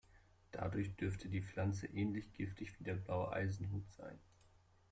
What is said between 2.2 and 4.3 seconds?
giftig wie der Blaue Eisenhut sein.